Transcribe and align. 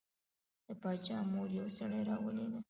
د 0.67 0.67
باچا 0.81 1.17
مور 1.31 1.47
یو 1.57 1.67
سړی 1.77 2.01
راولېږه. 2.09 2.59